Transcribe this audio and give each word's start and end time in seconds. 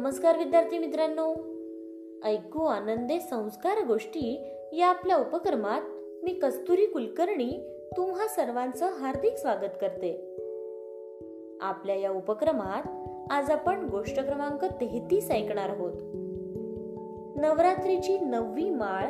नमस्कार 0.00 0.38
विद्यार्थी 0.38 0.78
मित्रांनो. 0.78 1.34
ऐकू 2.24 2.64
आनंदे 2.64 3.20
संस्कार 3.20 3.86
गोष्टी 3.86 4.44
या 4.72 4.86
आपल्या 4.86 5.16
उपक्रमात 5.16 5.80
मी 6.22 6.34
कस्तुरी 6.34 6.86
कुलकर्णी 6.86 7.50
तुम्हा 7.96 8.28
सर्वांचं 8.28 8.86
हार्दिक 8.86 9.36
स्वागत 9.36 9.78
करते. 9.80 10.36
आपल्या 11.60 11.96
या 11.96 12.10
उपक्रमात 12.10 12.82
आज 13.32 13.50
आपण 13.50 13.88
गोष्ट 13.88 14.20
क्रमांक 14.20 14.64
तेहतीस 14.64 15.30
ऐकणार 15.30 15.68
आहोत. 15.68 15.92
नवरात्रीची 17.36 18.18
नववी 18.18 18.70
माळ 18.70 19.06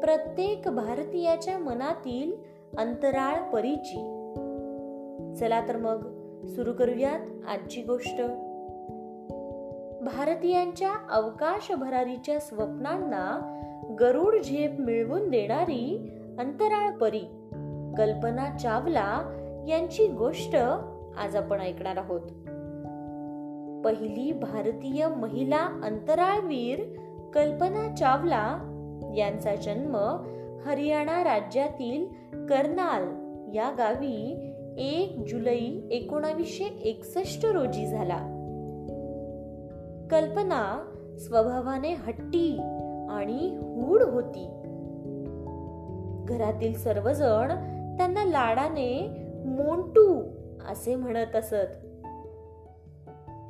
प्रत्येक 0.00 0.68
भारतीयाच्या 0.68 1.58
मनातील 1.58 2.32
अंतराळ 2.78 3.50
परीची. 3.50 3.98
चला 5.40 5.68
तर 5.68 5.76
मग 5.76 5.98
सुरू 6.46 6.72
करूयात 6.72 7.20
आजची 7.48 7.82
गोष्ट. 7.82 8.22
भारतीयांच्या 10.02 10.92
अवकाश 11.10 11.72
भरारीच्या 11.72 12.40
स्वप्नांना 12.40 13.56
गरुड 14.00 14.34
झेप 14.44 14.80
मिळवून 14.80 15.28
देणारी 15.28 16.10
अंतराळ 16.38 16.90
परी 16.90 17.18
कल्पना 17.98 18.56
चावला 18.56 19.38
यांची 19.68 20.06
गोष्ट 20.06 20.56
आज 21.18 21.36
आपण 21.36 21.60
ऐकणार 21.60 21.96
आहोत. 21.96 22.20
पहिली 23.84 24.32
भारतीय 24.32 25.08
महिला 25.08 25.80
अंतराळवीर 25.84 26.80
कल्पना 27.34 27.94
चावला 27.94 28.58
यांचा 29.16 29.54
जन्म 29.54 29.96
हरियाणा 30.66 31.24
राज्यातील 31.24 32.06
करनाल 32.46 33.02
या 33.56 33.70
गावी 33.78 34.48
एक 34.78 35.24
जुलै 35.30 35.80
एकोणावीसशे 35.90 36.64
एकसष्ट 36.64 37.46
रोजी 37.46 37.86
झाला. 37.86 38.31
कल्पना 40.12 40.92
स्वभावाने 41.18 41.94
हट्टी 41.94 42.58
आणि 43.10 43.56
हूड 43.56 44.02
होती. 44.02 44.46
घरातील 46.28 46.78
सर्वजण 46.78 47.48
त्यांना 47.96 48.24
लाडाने 48.24 49.08
मोंटू 49.44 50.22
असे 50.70 50.94
म्हणत 50.94 51.36
असत. 51.36 51.86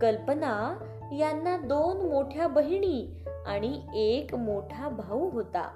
कल्पना 0.01 0.77
यांना 1.13 1.57
दोन 1.57 2.13
मोठ्या 2.13 2.47
बहिणी 2.47 3.25
आणि 3.47 3.81
एक 3.95 4.35
मोठा 4.35 4.89
भाऊ 4.89 5.31
होता. 5.31 5.71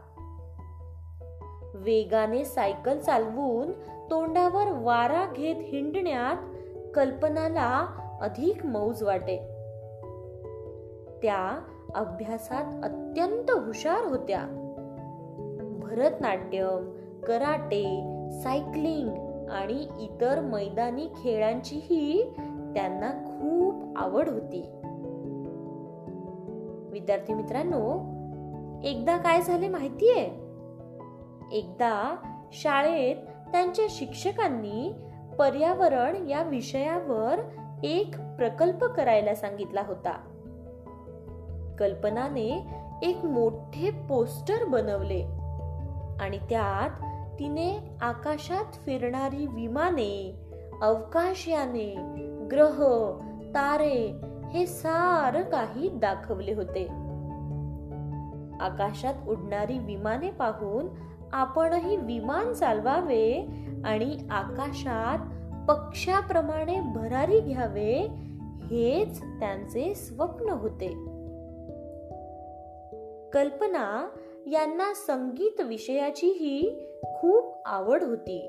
वेगाने 1.75 2.45
सायकल 2.45 2.99
चालवून 2.99 3.73
तोंडावर 4.11 4.73
वारा 4.73 5.33
घेत 5.37 5.57
हिंडण्यात 5.59 6.37
कल्पनाला 6.95 7.87
अधिक 8.21 8.67
मौज 8.67 9.03
वाटे. 9.03 9.56
त्या 11.23 11.61
अभ्यासात 11.95 12.85
अत्यंत 12.85 13.51
हुशार 13.51 14.05
होत्या. 14.05 14.41
भरतनाट्यम 15.83 16.97
कराटे 17.27 17.85
सायकलिंग 18.43 19.09
आणि 19.51 19.87
इतर 19.99 20.41
मैदानी 20.41 21.07
खेळांचीही 21.07 22.35
त्यांना 22.75 23.11
खूप 23.11 23.99
आवड 23.99 24.29
होती. 24.29 24.61
विद्यार्थी 26.93 27.35
मित्रांनो 27.35 28.17
एकदा 28.83 29.17
काय 29.17 29.43
झाले 29.43 29.69
माहितीये? 29.69 30.25
एकदा 31.53 32.17
शाळेत 32.53 33.17
त्यांच्या 33.53 33.85
शिक्षकांनी 33.91 34.93
पर्यावरण 35.39 36.29
या 36.29 36.43
विषयावर 36.43 37.41
एक 37.83 38.21
प्रकल्प 38.21 38.85
करायला 38.85 39.35
सांगितला 39.35 39.83
होता. 39.87 40.36
कल्पनाने 41.79 42.67
एक 43.03 43.25
मोठे 43.25 43.91
पोस्टर 43.91 44.65
बनवले. 44.65 45.25
आणि 46.21 46.39
त्यात 46.39 46.91
तिने 47.39 47.97
आकाशात 48.01 48.65
फिरणारी 48.65 49.47
विमाने 49.47 50.35
अवकाशयाने 50.83 51.95
ग्रह 52.51 52.85
तारे 53.43 54.21
हे 54.51 54.67
सार 54.67 55.43
काही 55.43 55.89
दाखवले 55.89 56.53
होते. 56.53 56.87
आकाशात 58.61 59.29
उडणारी 59.29 59.79
विमाने 59.79 60.31
पाहून 60.31 60.89
आपणही 61.33 61.97
विमान 61.97 62.53
चालवावे 62.53 63.49
आणि 63.85 64.19
आकाशात 64.31 65.19
पक्षाप्रमाणे 65.71 66.81
भरारी 66.81 67.41
घ्यावे 67.41 67.93
हेच 68.65 69.21
त्यांचे 69.21 69.95
स्वप्न 69.95 70.49
होते. 70.49 71.16
कल्पना 73.37 74.09
यांना 74.47 74.95
संगीत 74.95 75.61
विषयाचीही 75.61 76.87
खूप 77.03 77.63
आवड 77.67 78.03
होती. 78.03 78.49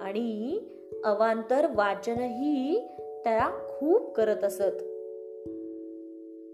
आणि 0.00 0.58
अवांतर 1.04 1.66
वाचनही 1.74 2.86
त्या 3.24 3.66
खूप 3.68 4.14
करत 4.14 4.44
असत. 4.44 4.82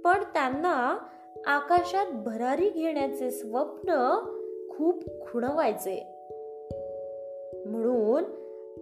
पण 0.05 0.23
त्यांना 0.35 0.99
आकाशात 1.47 2.07
भरारी 2.13 2.69
घेण्याचे 2.71 3.31
स्वप्न 3.31 4.19
खूप 4.71 5.05
खुणवायचे. 5.05 6.07
म्हणून 7.67 8.25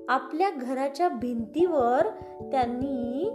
आपल्या 0.08 0.50
घराच्या 0.50 1.08
भिंतीवर 1.08 2.02
त्यांनी 2.52 3.28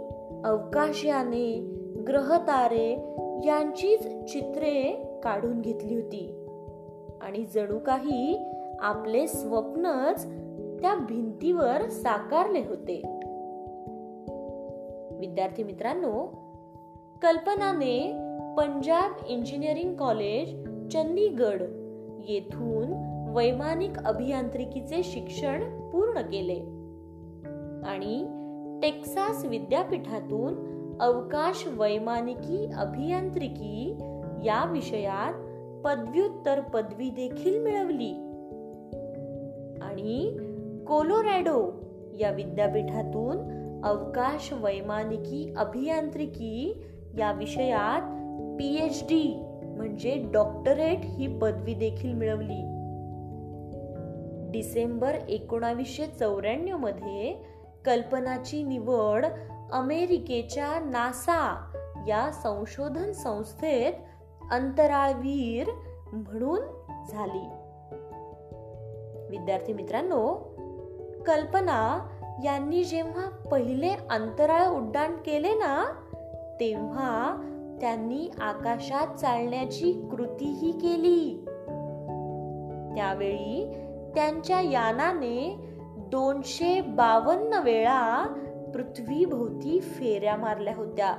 अवकाशयाने 0.44 1.60
ग्रहतारे 2.08 3.16
यांचीच 3.44 4.32
चित्रे 4.32 5.04
काढून 5.24 5.60
घेतली 5.60 5.94
होती. 5.94 6.46
आणि 7.22 7.44
जणू 7.44 7.78
काही 7.78 8.44
आपले 8.80 9.26
स्वप्नच 9.26 10.26
त्या 10.80 10.94
भिंतीवर 10.94 11.88
साकारले 11.88 12.58
होते. 12.58 13.02
विद्यार्थी 15.18 15.62
मित्रांनो 15.62 16.26
कल्पनाने 17.22 18.12
पंजाब 18.58 19.12
इंजिनिअरिंग 19.26 19.94
कॉलेज 19.94 20.64
चंदीगड 20.92 21.62
येथून 22.28 22.92
वैमानिक 23.36 23.98
अभियांत्रिकीचे 23.98 25.02
शिक्षण 25.02 25.90
पूर्ण 25.90 26.20
केले. 26.20 26.76
आणि 27.86 28.26
टेक्सास 28.82 29.44
विद्यापीठातून 29.44 30.75
अवकाश 31.00 31.66
वैमानिकी 31.66 32.70
अभियांत्रिकी 32.76 33.96
या 34.44 34.70
विषयात 34.72 35.32
पदव्युत्तर 35.84 36.60
पदवी 36.60 37.10
देखील 37.10 37.62
मिळवली. 37.62 38.12
आणि 39.82 40.36
कोलोरॅडो 40.86 41.72
या 42.18 42.30
विद्यापीठातून 42.30 43.36
अवकाश 43.84 44.52
वैमानिकी 44.52 45.54
अभियांत्रिकी 45.56 46.84
या 47.18 47.32
विषयात 47.32 48.00
पी 48.58 48.84
एच 48.84 49.04
डी 49.04 49.42
म्हणजे 49.64 50.24
डॉक्टरेट 50.32 50.98
ही 51.02 51.38
पदवी 51.38 51.74
देखील 51.74 52.12
मिळवली. 52.12 52.62
डिसेंबर 54.52 55.14
एकोणावीसशे 55.28 56.06
चौऱ्याण्णवमध्ये 56.06 57.36
कल्पनाची 57.84 58.62
निवड 58.62 59.26
अमेरिकेच्या 59.72 60.80
नासा 60.80 61.72
या 62.08 62.30
संशोधन 62.32 63.12
संस्थेत 63.12 63.92
अंतराळवीर 64.50 65.68
म्हणून 66.12 66.60
झाली. 67.10 67.48
विद्यार्थी 69.30 69.72
मित्रांनो 69.72 70.34
कल्पना 71.26 72.08
यांनी 72.44 72.84
जेव्हा 72.84 73.28
पहिले 73.50 73.94
अंतराळ 74.10 74.66
उड्डाण 74.66 75.16
केले 75.16 75.54
ना 75.54 75.84
तेव्हा 76.60 77.36
त्यांनी 77.80 78.30
आकाशात 78.40 79.06
चालण्याची 79.06 80.08
कृतीही 80.10 80.72
केली. 80.72 81.44
त्यावेळी 82.94 83.82
त्यांच्या 84.14 84.60
यानाने 84.60 85.64
दोनशे 85.98 86.80
बावन्न 86.80 87.52
वेळा 87.52 88.34
पृथ्वीभोवती 88.74 89.80
फेऱ्या 89.80 90.36
मारल्या 90.36 90.74
होत्या. 90.76 91.14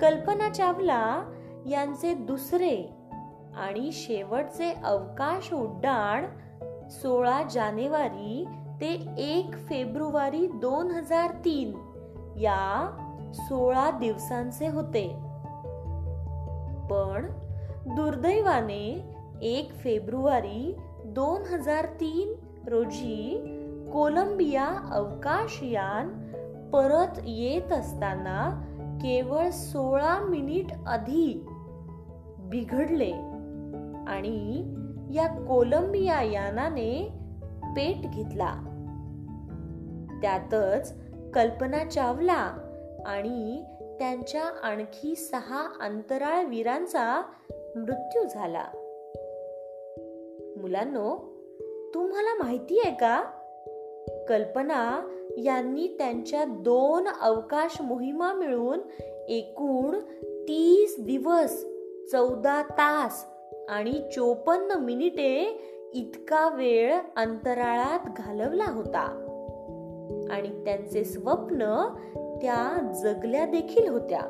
कल्पना 0.00 0.48
चावला 0.48 1.32
यांचे 1.66 2.14
दुसरे 2.14 2.92
आणि 3.56 3.92
शेवटचे 3.92 4.72
अवकाश 4.84 5.52
उड्डाण 5.52 6.24
सोळा 6.88 7.42
जानेवारी 7.50 8.44
ते 8.80 9.06
एक 9.18 9.54
फेब्रुवारी 9.54 10.46
दोन 10.46 10.90
हजार 10.90 11.30
तीन 11.30 11.68
या 12.36 12.96
सोळा 13.34 13.90
दिवसांचे 13.90 14.68
होते. 14.68 15.08
पण 16.90 17.26
दुर्दैवाने 17.86 19.14
एक 19.42 19.74
फेब्रुवारी 19.74 20.76
दोन 21.04 21.42
हजार 21.42 21.86
तीन 21.86 22.32
रोजी 22.68 23.56
कोलंबिया 23.92 24.66
अवकाशयान 24.92 26.30
परत 26.70 27.20
येत 27.24 27.72
असताना 27.72 28.66
केवळ 29.02 29.50
सोळा 29.50 30.18
मिनिट 30.18 30.66
आधी 30.86 31.46
बिघडले 32.38 33.12
आणि 34.06 34.62
या 35.14 35.26
कोलंबिया 35.26 36.22
यानाने 36.22 37.08
पेट 37.76 38.10
घेतला. 38.10 38.54
त्यातच 40.22 40.94
कल्पना 41.34 41.84
चावला 41.84 42.52
आणि 43.06 43.64
त्यांच्या 43.98 44.44
आणखी 44.62 45.16
सहा 45.16 45.68
अंतराळ 45.80 46.44
वीरांचा 46.44 47.22
मृत्यू 47.76 48.22
झाला. 48.30 48.64
मुलांनो 50.60 51.16
तुम्हाला 51.94 52.42
माहिती 52.42 52.80
आहे 52.84 52.94
का? 52.94 53.24
कल्पना 54.30 55.08
यांनी 55.38 55.94
त्यांच्या 55.98 56.44
दोन 56.44 57.08
अवकाश 57.20 57.80
मोहिमा 57.80 58.32
मिळून 58.32 58.78
एकूण 59.28 59.98
तीस 60.48 60.96
दिवस 61.00 61.64
चौदा 62.12 62.62
तास 62.62 63.26
आणि 63.68 63.92
चोपन्न 63.92 64.72
मिनिटे 64.72 65.60
इतका 65.94 66.48
वेळ 66.48 66.96
अंतराळात 67.16 67.98
घालवला 68.16 68.64
होता. 68.64 69.26
आणि 70.30 70.64
त्यांचे 70.64 71.04
स्वप्न 71.04 71.88
त्या 72.42 72.92
जगल्या 73.02 73.46
देखील 73.46 73.88
होत्या. 73.88 74.20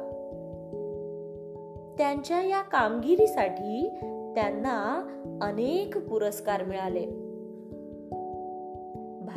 त्यांच्या 1.99 2.43
या 2.43 2.61
कामगिरीसाठी 2.61 3.89
त्यांना 4.35 5.07
अनेक 5.43 5.99
पुरस्कार 5.99 6.65
मिळाले. 6.65 7.30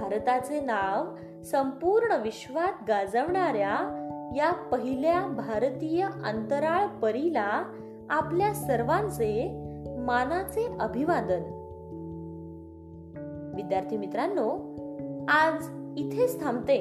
भारताचे 0.04 0.60
नाव 0.60 1.16
संपूर्ण 1.44 2.22
विश्वात 2.22 2.84
गाजवणाऱ्या 2.88 4.00
या 4.36 4.52
पहिल्या 4.52 5.28
भारतीय 5.28 6.08
अंतराळ 6.26 6.88
परीला 6.88 7.64
आपल्या 8.10 8.54
सर्वांचे 8.54 9.52
मानाचे 9.98 10.68
अभिवादन. 10.80 11.44
विद्यार्थी 13.56 13.98
मित्रांनो 13.98 14.76
आज 15.30 15.68
इथेच 15.98 16.44
थांबते. 16.44 16.80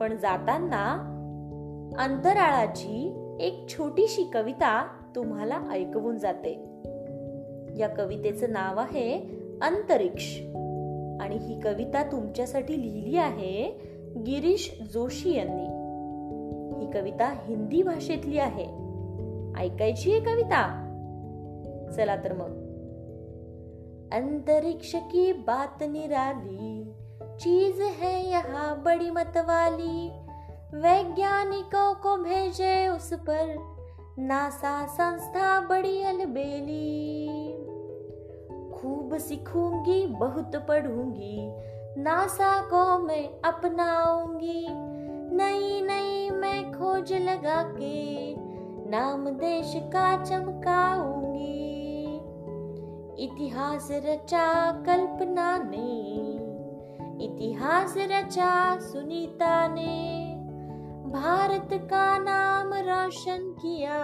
पण 0.00 0.16
जाताना 0.16 1.10
अंतराळाची 1.98 3.20
एक 3.40 3.68
छोटीशी 3.68 4.30
कविता 4.34 4.86
तुम्हाला 5.16 5.60
ऐकवून 5.70 6.18
जाते. 6.18 6.52
या 7.78 7.88
कवितेचं 7.88 8.52
नाव 8.52 8.78
आहे 8.78 9.40
अंतरिक्ष. 9.62 10.40
आणि 11.20 11.36
ही 11.36 11.60
कविता 11.60 12.02
तुमच्यासाठी 12.02 12.82
लिहिली 12.82 13.16
आहे 13.16 13.80
गिरीश 14.16 14.80
जोशी 14.94 15.34
यांनी. 15.34 15.84
ही 16.80 16.90
कविता 16.90 17.34
हिंदी 17.46 17.82
भाषेतली 17.82 18.38
आहे. 18.38 18.66
ऐकायची 19.56 20.12
आहे 20.12 20.20
कविता? 20.20 20.80
चला 21.96 22.16
तर 22.16 22.32
मग. 22.32 22.64
अंतरिक्ष 24.12 24.96
की 25.12 25.32
बात 25.32 25.82
निराली 25.82 26.92
चीज 27.40 27.80
है 27.80 28.30
यहाँ 28.30 28.82
बड़ी 28.82 29.10
मतवाली 29.10 30.10
वैज्ञानिकों 30.72 31.94
को 31.94 32.16
भेजे 32.16 32.88
उस 32.88 33.12
पर 33.12 33.54
नासा 34.18 34.86
संस्था 34.86 35.60
बड़ी 35.60 36.02
अलबेली। 36.02 37.43
खूब 38.84 39.16
सीखूँगी, 39.16 40.06
बहुत 40.06 40.56
पढ़ूँगी। 40.56 41.38
नासा 42.02 42.60
को 42.60 42.98
मैं 42.98 43.28
अपनाऊँगी। 43.44 44.66
नई 45.36 45.80
नई 45.80 46.30
मैं 46.30 46.72
खोज 46.72 47.12
लगा 47.12 47.62
के 47.62 48.34
नाम 48.90 49.28
देश 49.30 49.72
का 49.76 50.24
चमकाऊँगी। 50.24 51.64
इतिहास 53.24 53.88
रचा 53.92 54.72
कल्पना 54.86 55.58
ने, 55.58 55.90
इतिहास 57.24 57.94
रचा 57.98 58.80
सुनीता 58.80 59.68
ने। 59.68 60.24
भारत 61.10 61.68
का 61.72 62.18
नाम 62.18 62.74
रोशन 62.74 63.52
किया, 63.62 64.00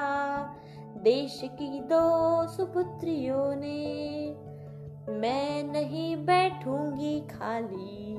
देश 0.98 1.40
की 1.44 1.80
दो 1.80 2.46
सुपुत्रियों 2.46 3.54
ने। 3.56 4.49
मैं 5.08 5.62
नहीं 5.62 6.16
बैठूँगी 6.16 7.20
खाली। 7.20 8.16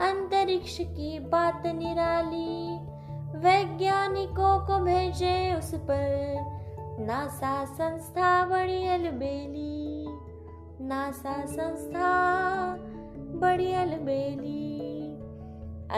अंतरिक्ष 0.00 0.78
की 0.80 1.18
बात 1.18 1.62
निराली। 1.66 2.78
वैज्ञानिकों 3.38 4.66
को 4.66 4.84
भेजे 4.84 5.54
उस 5.54 5.74
पर। 5.74 6.34
नासा 7.00 7.64
संस्था 7.64 8.44
बड़ी 8.44 8.86
अलबेली। 8.86 10.06
नासा 10.84 11.46
संस्था 11.46 12.12
बड़ी 13.38 13.72
अलबेली। 13.72 14.72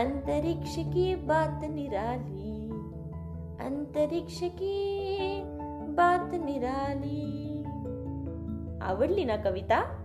अंतरिक्ष 0.01 0.75
की 0.79 1.17
बात 1.17 1.61
निराली। 1.65 2.71
अंतरिक्ष 3.67 4.41
की 4.43 4.95
बात 5.95 6.31
निराली। 6.35 7.35
आवडली 8.83 9.25
ना 9.25 9.37
कविता? 9.37 10.04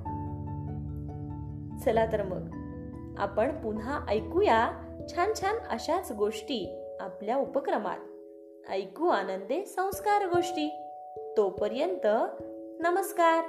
चला 1.86 2.06
तर 2.06 2.24
मग. 2.24 2.60
आपण 3.18 3.62
पुन्हा 3.62 4.06
ऐकूया 4.10 4.72
छान 5.16 5.32
छान 5.42 5.56
अशाच 5.70 6.12
गोष्टी 6.12 6.86
आपल्या 7.00 7.38
उपक्रमात. 7.38 7.98
ऐकू 8.70 9.08
आनंदे 9.08 9.66
संस्कार 9.66 10.28
गोष्टी. 10.28 10.70
तोपर्यंत 11.38 12.08
नमस्कार. 12.82 13.46